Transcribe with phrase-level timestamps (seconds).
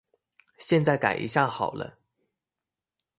[0.57, 1.99] 現在改一下好了